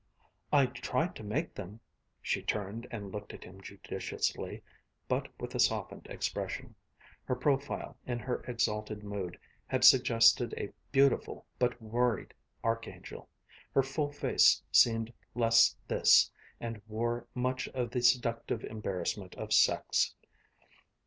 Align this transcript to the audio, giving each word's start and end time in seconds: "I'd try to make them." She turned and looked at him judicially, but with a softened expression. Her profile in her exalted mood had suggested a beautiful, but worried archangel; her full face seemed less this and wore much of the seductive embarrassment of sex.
"I'd 0.51 0.73
try 0.73 1.09
to 1.09 1.23
make 1.23 1.53
them." 1.53 1.79
She 2.23 2.41
turned 2.41 2.87
and 2.89 3.11
looked 3.11 3.35
at 3.35 3.43
him 3.43 3.61
judicially, 3.61 4.63
but 5.07 5.27
with 5.39 5.53
a 5.53 5.59
softened 5.59 6.07
expression. 6.09 6.73
Her 7.25 7.35
profile 7.35 7.95
in 8.07 8.17
her 8.17 8.43
exalted 8.47 9.03
mood 9.03 9.37
had 9.67 9.83
suggested 9.83 10.55
a 10.57 10.73
beautiful, 10.91 11.45
but 11.59 11.79
worried 11.79 12.33
archangel; 12.63 13.29
her 13.75 13.83
full 13.83 14.11
face 14.11 14.63
seemed 14.71 15.13
less 15.35 15.75
this 15.87 16.31
and 16.59 16.81
wore 16.87 17.27
much 17.35 17.67
of 17.67 17.91
the 17.91 18.01
seductive 18.01 18.63
embarrassment 18.63 19.35
of 19.35 19.53
sex. 19.53 20.15